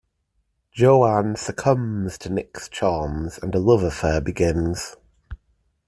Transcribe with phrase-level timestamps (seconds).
[0.73, 4.95] Jo Ann succumbs to Nick's charms and a love affair begins.